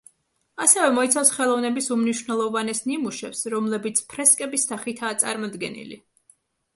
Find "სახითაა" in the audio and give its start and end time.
4.71-5.19